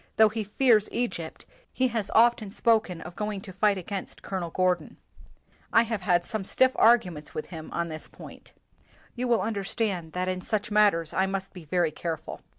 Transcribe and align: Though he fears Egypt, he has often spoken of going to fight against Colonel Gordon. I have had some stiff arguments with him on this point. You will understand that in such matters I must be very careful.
Though 0.15 0.29
he 0.29 0.43
fears 0.45 0.89
Egypt, 0.91 1.45
he 1.71 1.89
has 1.89 2.09
often 2.15 2.49
spoken 2.49 3.01
of 3.01 3.15
going 3.15 3.39
to 3.41 3.53
fight 3.53 3.77
against 3.77 4.23
Colonel 4.23 4.49
Gordon. 4.49 4.97
I 5.71 5.83
have 5.83 6.01
had 6.01 6.25
some 6.25 6.43
stiff 6.43 6.71
arguments 6.75 7.35
with 7.35 7.49
him 7.51 7.69
on 7.71 7.89
this 7.89 8.07
point. 8.07 8.51
You 9.15 9.27
will 9.27 9.41
understand 9.43 10.13
that 10.13 10.27
in 10.27 10.41
such 10.41 10.71
matters 10.71 11.13
I 11.13 11.27
must 11.27 11.53
be 11.53 11.65
very 11.65 11.91
careful. 11.91 12.41